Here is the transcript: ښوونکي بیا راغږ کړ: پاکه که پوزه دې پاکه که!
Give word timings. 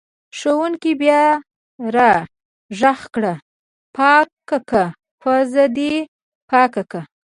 ښوونکي 0.37 0.91
بیا 1.01 1.21
راغږ 1.95 2.99
کړ: 3.13 3.23
پاکه 3.95 4.57
که 4.69 4.83
پوزه 5.21 5.65
دې 5.75 5.93
پاکه 6.49 6.83
که! 6.91 7.01